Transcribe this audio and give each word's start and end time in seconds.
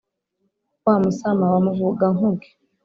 wa 0.85 0.95
musama 1.03 1.45
wa 1.53 1.59
muvugankuge 1.65 2.49